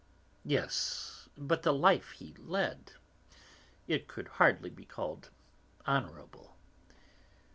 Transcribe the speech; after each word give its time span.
Yes, 0.45 1.29
but 1.37 1.61
the 1.61 1.71
life 1.71 2.09
he 2.09 2.33
led; 2.39 2.93
it 3.87 4.07
could 4.07 4.27
hardly 4.29 4.71
be 4.71 4.83
called 4.83 5.29
honourable. 5.87 6.55